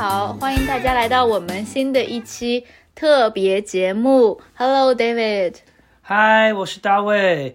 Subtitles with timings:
[0.00, 4.40] 好，欢迎大家来到我们新的一期特别节目。
[4.54, 5.56] Hello, David。
[6.00, 7.54] 嗨，我是大卫。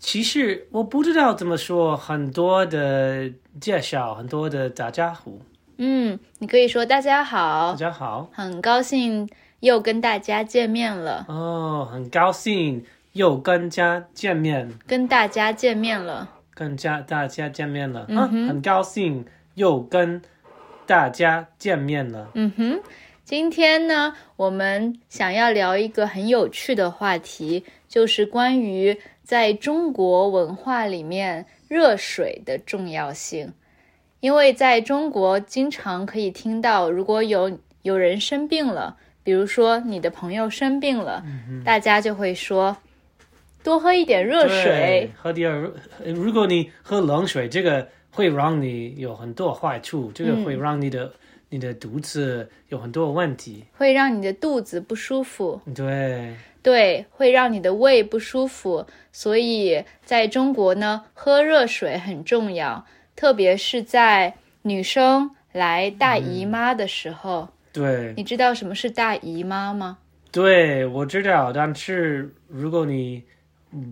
[0.00, 3.30] 其实我不知道怎么说很多的
[3.60, 5.40] 介绍，很多的打招呼。
[5.76, 8.28] 嗯，你可以说大家好大，家好。
[8.32, 9.28] 很高兴
[9.60, 16.28] 又跟大家见面了，哦，很高兴又跟家见面，跟大家见面了。
[16.52, 18.06] 跟家大家见面了。
[18.08, 20.20] 嗯很高兴又跟
[20.86, 22.30] 大家见面了。
[22.34, 22.80] 嗯哼，
[23.24, 33.52] 今天呢，我们想要聊一个很有趣的话题，就是关于在中国文化里面热水的重要性。
[34.20, 41.22] 因为在中国，经常可以听到，如果有有人生病了，比如说你的朋友生病了，
[41.64, 42.76] 大家就会说
[43.62, 45.70] 多喝一点热水。，喝点儿。
[46.02, 51.12] 呃如果你喝冷水，这个会让你有很多坏处，这个嗯会让你的、
[51.50, 53.62] 你的肚子有很多问题。
[53.76, 55.60] 会让你的肚子不舒服。
[55.74, 67.50] 对，对，会让你的胃不舒服，所以在中国呢，喝热水很重要，特别是在女生来大姨妈的时候。
[67.70, 68.14] 对。
[68.16, 69.98] 你知道什么是大姨妈吗？
[70.32, 73.22] 对，我知道，但是如果你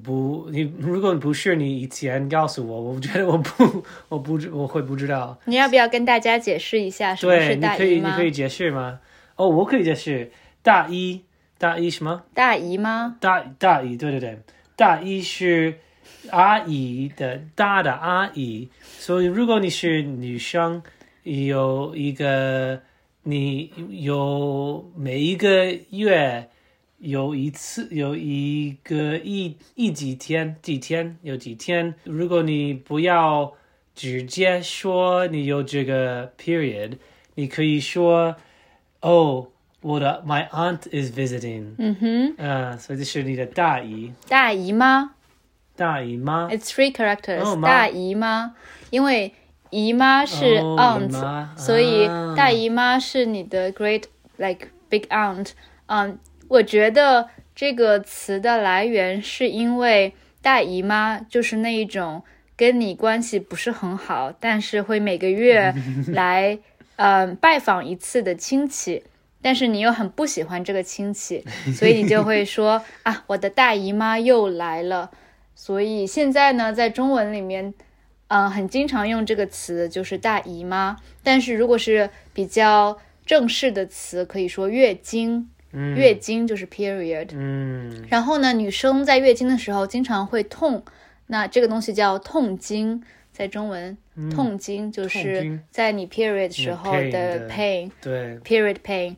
[0.03, 5.39] 不，你如果不是你以前告诉我，我觉得我不，我不知，我会不知道。
[5.45, 8.25] 你要不要跟大家解释一下什么对，是你可以，你大姨妈可？
[8.25, 9.01] 以解释吗？
[9.37, 10.31] 哦，我可以解释。
[10.63, 11.23] 大姨，
[11.59, 12.23] 大姨什么？
[12.33, 14.39] 大姨吗，大大姨，对对对，
[14.77, 15.75] 大姨是
[16.31, 20.83] 阿姨的大的阿姨，所以如果你是女生，
[21.23, 22.81] 有一个
[23.25, 26.49] 你有每一个月
[27.05, 33.53] 有一次有一个一一几天几天有几天，如果你不要
[33.95, 36.99] 直接说你有这个 period，
[37.35, 38.37] 你可以说
[39.01, 39.49] 哦。
[39.85, 45.11] 我的 my aunt is visiting，嗯哼，啊，所以这是你的大姨，大姨妈？
[45.77, 46.49] 大姨妈。
[46.49, 48.55] ，it's three characters，、大姨妈，
[48.89, 49.35] 因为
[49.69, 52.35] 姨妈是哦 aunt，、所以啊。
[52.35, 54.05] 大姨妈是你的 great
[54.39, 55.51] like big aunt。
[55.85, 56.19] 嗯，
[56.49, 62.23] 我觉得这个词的来源是因为大姨妈就是那一种
[62.57, 65.75] 跟你关系不是很好，但是会每个月
[66.13, 66.59] 来
[66.97, 69.05] 嗯拜访一次的亲戚。
[69.41, 71.45] 但是你又很不喜欢这个亲戚，
[71.75, 75.11] 所以你就会说啊，我的大姨妈又来了。
[75.55, 77.75] 所以现在呢，在中文里面，
[78.29, 80.97] 嗯、很经常用这个词，就是大姨妈。
[81.23, 85.51] 但是如果是比较正式的词，可以说月经。
[85.75, 87.29] 嗯月经就是 period。
[87.33, 90.83] 嗯然后呢，女生在月经的时候经常会痛，
[91.27, 93.03] 那这个东西叫痛经，
[93.33, 93.97] 在中文，
[94.31, 97.91] 痛经就是在你 period 时候的 pain。
[98.01, 99.17] 对，period pain。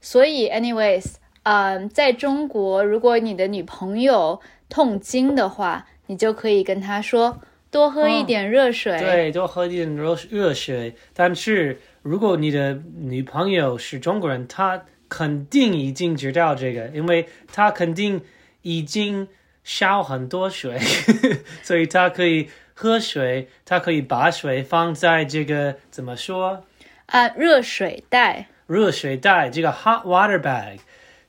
[0.00, 4.38] 所以，anyways，嗯，在中国，如果你的女朋友
[4.68, 7.40] 痛经的话，你就可以跟她说
[7.70, 8.98] 多喝一点热水。
[8.98, 10.94] 对，多喝一点热热水。
[11.14, 14.84] 但是如果你的女朋友是中国人，她
[15.16, 18.20] 肯定已经知道这个，因为他肯定
[18.62, 19.28] 已经
[19.62, 20.76] 烧很多水，
[21.62, 26.64] 所以他可以喝水，他可以把水放在这个怎么说？
[27.06, 28.48] 啊，热水袋。
[28.66, 30.78] 热水袋，这个 hot water bag，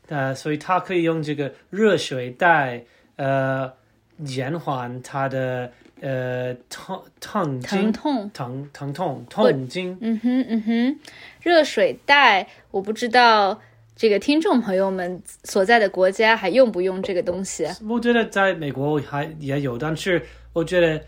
[0.07, 2.81] 呃，所以他可以用这个热水袋，
[3.17, 3.71] 呃，
[4.17, 9.95] 延缓它的呃疼疼疼经痛疼疼痛痛经。
[10.01, 10.99] 嗯哼，嗯哼，
[11.43, 13.61] 热水袋，我不知道
[13.95, 17.65] 这个听众朋友们所在的国家还用不用这个东西。
[17.89, 21.01] 我觉得在美国还也有，但是我觉得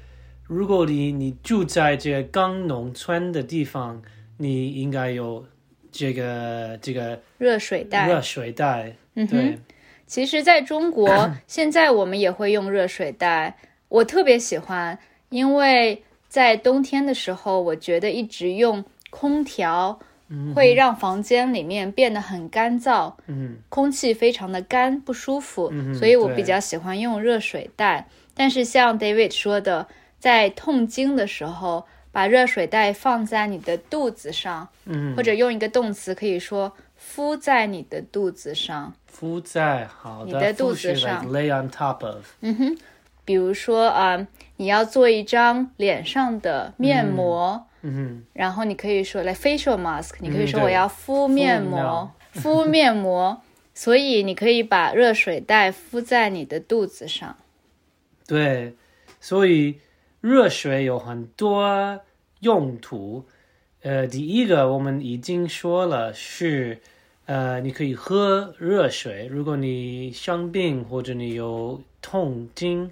[0.48, 4.02] 如果你你住在这个刚农村的地方，
[4.38, 5.46] 你应该有
[5.92, 8.96] 这个这个热水袋，热水袋。
[9.16, 9.60] 嗯对哼，，
[10.06, 11.10] 其实在中国，
[11.48, 13.58] 现在我们也会用热水袋，
[13.90, 14.98] 我特别喜欢，
[15.30, 20.00] 因为在冬天的时候，我觉得一直用空调
[20.56, 28.08] 会让房间里面变得很干燥，嗯空气非常的干，不舒服，嗯所以我比较喜欢用热水袋。
[28.34, 29.88] 但是像 David 说的，
[30.20, 38.94] 在痛经的时候，把热水袋放在你的肚子上，嗯，或者用一个动词可以说敷在你的肚子上。
[39.06, 42.78] 敷在好你的肚子上 lay on top of 嗯哼。
[43.26, 44.26] 比如说啊、
[44.56, 47.77] 你要做一张脸上的面膜，嗯
[48.34, 53.42] 然后你可以说来 facial mask，你可以说我要敷面膜，敷面膜，
[53.74, 57.36] 所以你可以把热水袋敷在你的肚子上。
[58.26, 58.74] 对，
[59.20, 59.80] 所以
[60.22, 62.02] 热水有很多
[62.42, 63.26] 用途。
[63.84, 66.80] 呃，第一个我们已经说了是，
[67.26, 72.92] 呃，你可以喝热水，如果你生病或者你有痛经。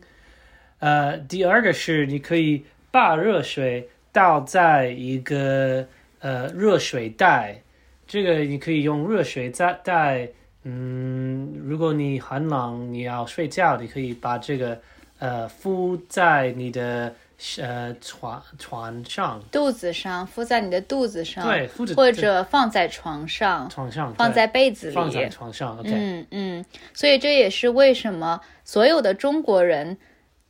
[0.79, 5.85] 呃，第二个是你可以把热水倒在一个
[6.19, 7.61] 呃热水袋，
[8.07, 10.29] 这个你可以用热水袋袋。
[10.63, 14.79] 嗯，如果你很冷，你要睡觉，你可以把这个
[15.19, 17.13] 呃敷在你的
[17.59, 25.77] 呃床床上，肚子上敷在你的肚子上，对，或者放在床上，床上放在被子里，放在床上。
[25.77, 29.97] OK，嗯嗯，所以这也是为什么所有的中国人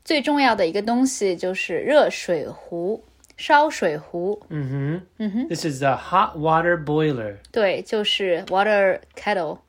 [0.06, 3.03] 最重要的一个东西就是热水壶、
[3.38, 4.42] 烧水壶。
[4.50, 7.36] 嗯哼，嗯哼，This is a hot water boiler.
[7.52, 9.60] 对，就是 water kettle，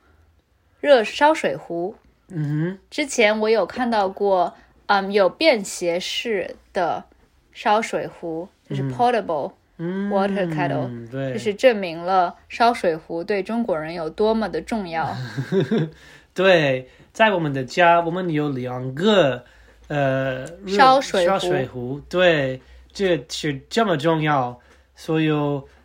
[0.81, 1.95] 热烧水壶。
[2.29, 4.55] 嗯哼之前我有看到过，
[4.87, 7.05] 嗯，有便携式的
[7.53, 15.15] 烧水壶，就是 portable water kettle，、嗯对，这是证明了烧水壶对中国人有多么的重要。
[16.35, 19.45] 对，在我们的家，我们有两个
[19.89, 22.61] 呃烧水壶烧水壶，对，
[22.97, 24.59] 这是这么重要。
[24.95, 25.27] 所以，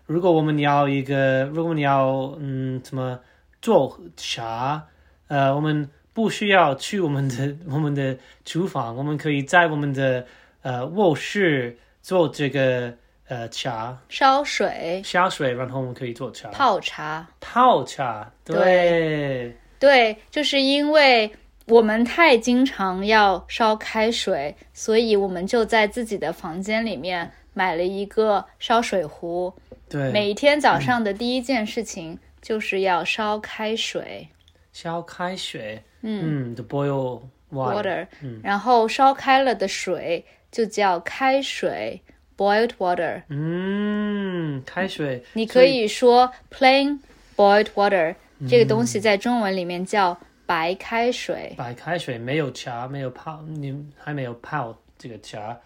[0.06, 3.20] 如果我们要一个，如果你要嗯怎么
[3.62, 4.82] 做茶，
[5.28, 10.26] 呃，我们不需要去我们的 我们的厨房，我们可以在我们的
[10.62, 12.94] 呃卧室做这个
[13.28, 19.54] 呃茶烧水、烧水，然后我们可以做茶泡茶，泡茶，对。
[19.78, 21.32] 对，就是因为
[21.72, 29.54] 我们太经常要烧开水，所以我们就在自己的房间里面买了一个烧水壶。
[29.88, 34.28] 对，每天早上的第一件事情就是要烧开水。
[34.74, 36.52] 烧开水，嗯。
[36.52, 37.22] 嗯，the boil
[37.54, 38.06] water，（water），
[38.44, 42.02] 然后烧开了的水就叫开水
[42.38, 43.22] （boiled water）。
[43.30, 47.00] 嗯，开水，你可以说 plain
[47.38, 48.14] boiled water，
[48.50, 50.18] 这个东西在中文里面叫
[50.52, 51.54] 白开水。
[51.58, 55.58] 白开水没有茶，没有泡，你还没有泡这个茶。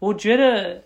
[0.00, 0.82] 我觉得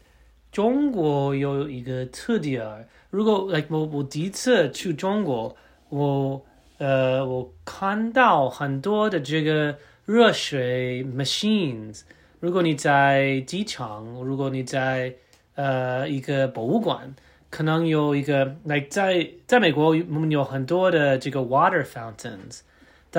[0.53, 5.57] 中国有一个特点，如果 like 我我第一次去中国，
[5.89, 6.45] 我
[6.77, 9.75] 呃我看到很多的这个
[10.05, 12.03] 热水 machines。
[12.41, 15.15] 如果你在机场，如果你在
[15.55, 17.15] 呃一个博物馆，
[17.49, 22.61] 可能有一个 like 在在美国我们有很多的这个 water fountains，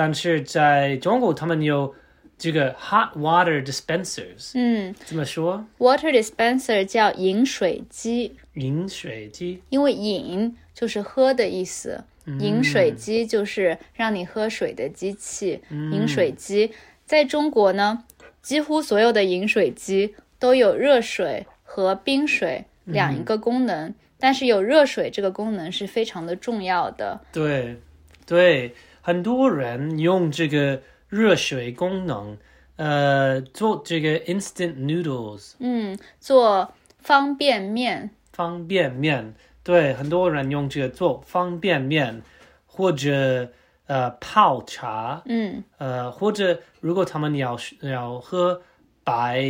[0.02, 1.94] 但是在中国他们有
[2.38, 9.62] 这个 hot water dispensers，嗯怎么说？，water dispenser 叫饮水机，饮水机。
[9.68, 12.02] 因为饮就是喝的意思，
[12.38, 15.60] 饮水机就是让你喝水的机器。
[15.68, 16.72] 饮水机
[17.04, 18.02] 在中国呢，
[18.40, 27.20] 几乎所有的饮水机都有热水和冰水两一个功能，但是有热水这个功能是非常的重要的。
[27.30, 27.76] 对，
[28.24, 32.36] 对，很多人用这个热水功能，
[32.76, 39.34] 呃，做这个 instant noodles 嗯，做方便面，方便面。
[39.62, 42.22] 对，很多人用这个做方便面，
[42.66, 43.50] 或者
[43.86, 48.62] 呃泡茶，嗯，呃，或者如果他们要要喝
[49.04, 49.44] 白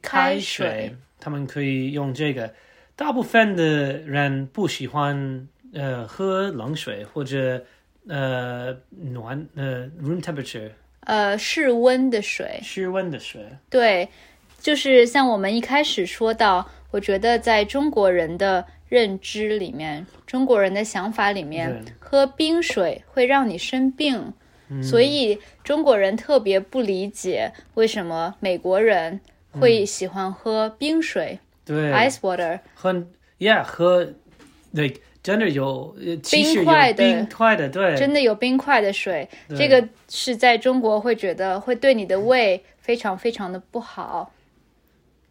[0.00, 2.52] 开水他们可以用这个。
[2.96, 7.64] 大部分的人不喜欢呃喝冷水或者
[8.08, 12.60] 呃暖呃 room temperature 呃，室温的水。
[12.62, 13.42] 室温的水。
[13.70, 14.08] 对，
[14.58, 24.34] 就是像我们一开始说到，我觉得在中国人的认知里面，中国人的想法里面，喝冰水会让你生病，
[24.82, 29.20] 所以中国人特别不理解为什么美国人
[29.52, 32.60] 会喜欢喝冰水、对 （ice water）。
[32.74, 33.06] 喝
[33.38, 34.12] yeah 喝
[34.72, 35.94] like 真的有
[36.30, 44.32] 冰块的冰块的对真的有冰块的水，这个是在中国会觉得会对你的胃非常非常的不好。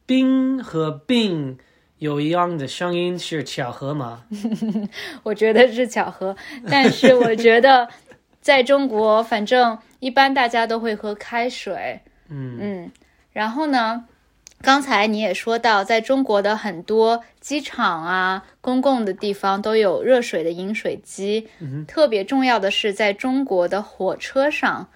[0.06, 1.58] 冰和病
[1.98, 4.26] 有一样的声音是巧合吗？
[5.24, 6.36] 我觉得是巧合，
[6.70, 7.88] 但是我觉得
[8.42, 12.00] 在中国，反正一般大家都会喝开水。
[12.30, 12.92] 嗯嗯，
[13.34, 14.06] 然后呢，
[14.62, 21.48] 刚才你也说到，在中国的很多机场啊、公共的地方都有热水的饮水机。
[21.60, 24.90] 嗯特别重要的是，在中国的火车上。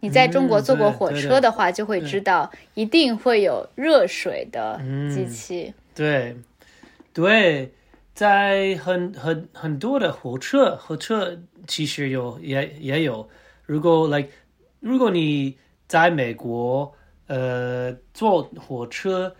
[0.00, 5.72] 你在中国嗯坐过火车的话，就会知道一定会有热水的嗯机器。
[5.94, 6.36] 对，
[7.12, 7.72] 对，
[8.14, 13.28] 在很很很多的火车，火车其实有也也有。
[13.64, 14.28] 如果 like
[14.80, 15.56] 如果你
[15.88, 16.92] 在美国
[17.26, 19.34] 呃坐火车，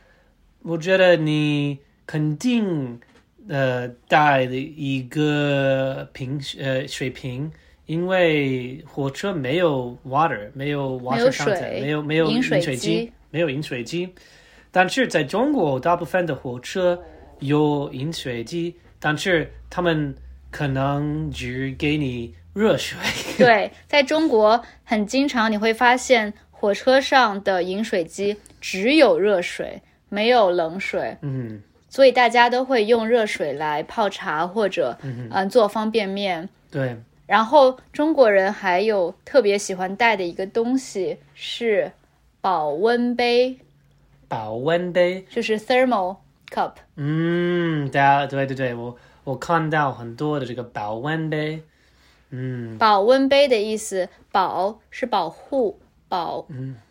[0.62, 3.00] 我觉得你肯定
[3.48, 7.50] 呃带了一个瓶呃水瓶，
[7.86, 14.08] 因为火车没有 water，没有 water 没有没有饮水水机没有饮水机。
[14.72, 17.02] 但是在中国，大部分的火车
[17.38, 20.14] 有饮水机，但是他们
[20.50, 22.98] 可能只给你热水。
[23.38, 26.32] 对，在中国很经常你会发现
[26.66, 36.49] 火车上的饮水机只有热水，没有冷水，嗯所以大家都会用热水来泡茶或者嗯、做方便面。
[36.68, 41.92] 对，然后中国人还有特别喜欢带的一个东西是
[42.40, 43.58] 保温杯，
[44.26, 45.25] 保温杯。
[45.30, 46.16] 就是 thermal
[46.52, 46.73] cup。
[46.96, 51.62] 嗯，大家，对对对，我我看到很多的这个保温杯。
[52.30, 56.46] 嗯，保温杯的意思，保是保护、保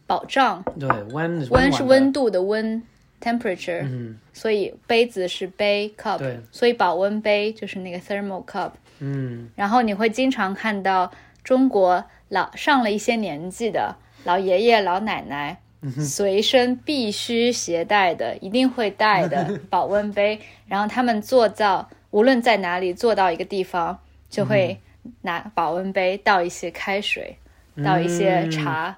[0.07, 2.81] 保障，对，温是温是温度的温
[3.21, 8.71] temperature，、嗯所以杯子是杯 cup，对所以保温杯就是那个 thermal cup。
[8.99, 11.11] 嗯然后你会经常看到
[11.43, 15.57] 中国老上了一些年纪的老爷爷老奶奶。
[15.99, 20.39] 随身必须携带的，一定会带的 保温杯。
[20.65, 24.79] 然后他们做到，无论在哪里坐到一个地方，就会
[25.21, 27.37] 拿保温杯倒一些开水，
[27.83, 28.97] 倒一些茶。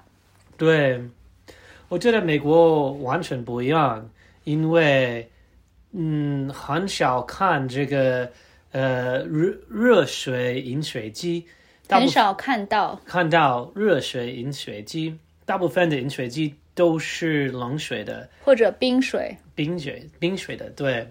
[0.58, 1.00] 对，
[1.88, 4.10] 我觉得美国完全不一样，
[4.42, 5.30] 因为
[5.92, 8.30] 嗯，很少看这个
[8.72, 11.46] 呃热热水饮水机，
[11.88, 13.00] 很少看到。
[13.06, 18.28] 看到热水饮水机，大部分的饮水机都是冷水的。
[18.44, 21.10] 或者冰水，冰水冰水的，对，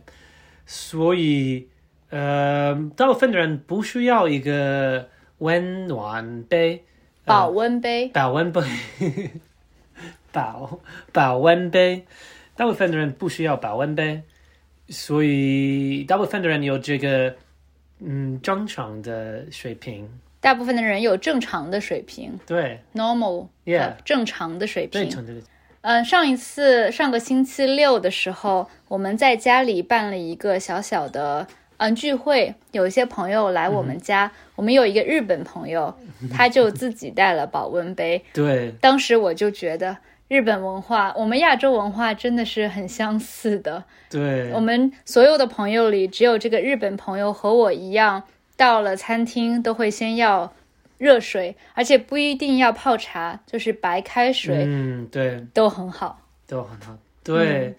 [0.66, 1.68] 所以
[2.10, 6.84] 呃，大部分的人不需要一个温暖杯、
[7.28, 8.08] 保温杯。
[8.10, 8.62] 保温杯、
[10.32, 10.80] 保
[11.12, 12.06] 保温杯，
[12.56, 14.24] 大部分的人不需要保温杯，
[14.90, 17.36] 所以大部分的人有这个
[18.00, 22.40] 嗯正常的水平，大部分的人有正常的水平。
[22.46, 23.96] 对，normal，Yeah。
[24.06, 25.02] 正常的水平。
[25.02, 25.34] 正常的
[25.82, 35.96] 嗯，上一次上个星期六的时候，我们在家里办了一个小小的嗯聚会，有一些朋友来我们家，我们有一个日本朋友，
[36.34, 38.22] 他就自己带了保温杯。
[38.34, 39.96] 对当时我就觉得
[40.28, 43.86] 日本文化，我们亚洲文化真的是很相似的。
[44.10, 48.24] 对我们所有的朋友里，只有这个日本朋友和我一样，
[48.58, 50.52] 到了餐厅都会先要
[50.98, 55.46] 热水，而且不一定要泡茶，就是白开水、嗯对。
[55.54, 56.20] 都很好。
[56.48, 56.98] 都很好。
[57.24, 57.76] 对，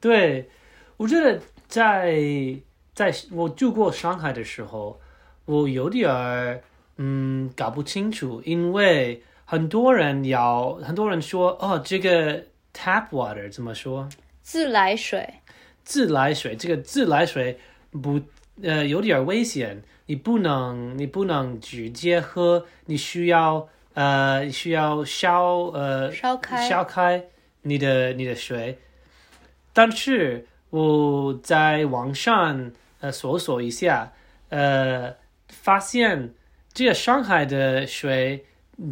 [0.00, 0.48] 对，
[0.96, 2.16] 我觉得在
[2.94, 4.98] 在我住过上海的时候，
[5.46, 6.60] 我有点儿
[6.98, 12.42] 嗯搞不清楚，因为很多人要很多人说哦，这个
[12.74, 14.08] tap water 怎么说？
[14.42, 15.34] 自来水，
[15.82, 17.58] 自来水，这个自来水
[17.90, 18.20] 不
[18.62, 26.68] 呃有点危险，你不能你不能直接喝，你需要呃需要烧呃烧开。
[26.68, 27.24] 烧开
[27.62, 28.78] 你的你的水，
[29.72, 34.12] 但是我在网上呃搜索一下，
[34.50, 35.12] 呃
[35.48, 36.32] 发现
[36.72, 38.44] 这个上海的水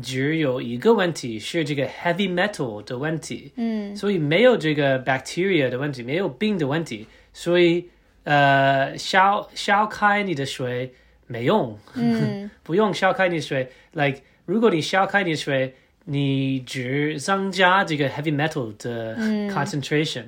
[0.02, 7.88] 只有一个问题是这个 heavy metal 的问题，嗯，所以没有这个 bacteria 的问题，没有病的问题，所以
[8.22, 10.94] 呃烧烧开你的水
[11.26, 15.74] 没用，嗯， 不用烧开你的水，like 如果你烧开你的水，
[16.06, 19.16] 你只增加这个 heavy metal 的
[19.50, 20.24] concentration，、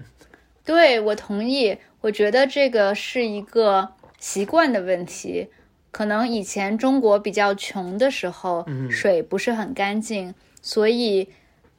[0.65, 1.77] 对我同意。
[2.03, 5.49] 我觉得这个是一个习惯的问题。
[5.97, 11.31] 可能以前中国比较穷的时候，水不是很干净，所以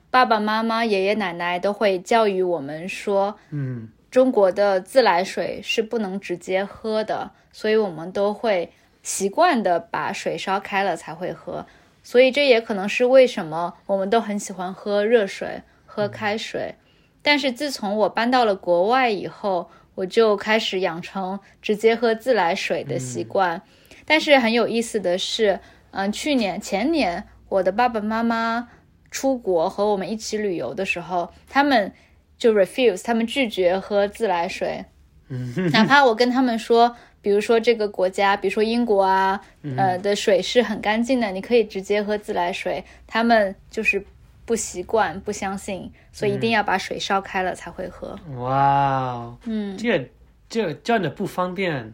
[0.09, 8.71] 爸爸妈妈、爷爷奶奶都会教育我们说，嗯中国的自来水是不能直接喝的，所以我们都会
[9.03, 11.67] 习惯的把水烧开了才会喝。
[12.01, 16.73] 所以这也可能是为什么我们都很喜欢喝热水、喝开水。
[17.21, 23.61] 但是自从我搬到了国外以后，我就开始养成直接喝自来水的习惯。
[24.09, 25.59] 但是很有意思的是，
[25.91, 28.69] 嗯，去年前年我的爸爸妈妈
[29.11, 31.91] 出国和我们一起旅游的时候，他们
[32.37, 34.85] 就 refuse，他们拒绝喝自来水，
[35.73, 39.41] 哪怕我跟他们说，比如说这个国家，比如说英国啊，
[39.75, 44.05] 呃的水是很干净的，你可以直接喝自来水，他们就是
[44.45, 48.17] 不习惯、不相信，所以一定要把水烧开了才会喝。
[48.37, 50.09] 哇，嗯，这这
[50.49, 51.93] 这个真的不方便，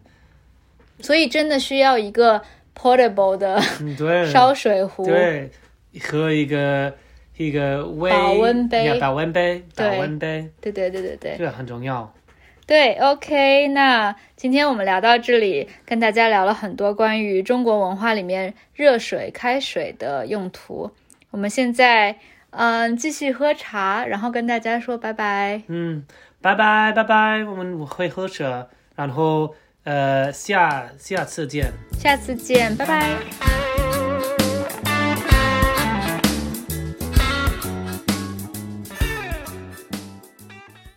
[1.00, 2.40] 所以真的需要一个
[2.76, 3.60] portable 的
[4.30, 5.04] 烧水壶。
[5.06, 5.50] 对，
[6.02, 6.92] 和一个
[7.36, 12.12] 一个微保温杯呀保温杯，保温杯，对对对对对这个很重要。
[12.66, 20.90] 对，OK，那今天我们聊到这里，跟大家聊了很多关于中国文化里面热水、开水的用途。
[21.30, 22.16] 我们现在
[22.50, 25.60] 嗯继续喝茶，然后跟大家说拜拜。
[25.66, 26.06] 嗯，
[26.40, 31.72] 拜拜拜拜，我们会喝茶，然后呃下下次见。
[31.98, 33.63] 下次见，拜拜。